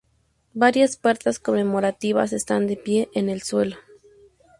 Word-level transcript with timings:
Varias 0.55 0.97
puertas 0.97 1.37
conmemorativas 1.37 2.33
están 2.33 2.65
de 2.65 2.75
pie 2.75 3.09
en 3.13 3.29
el 3.29 3.43
suelo. 3.43 3.75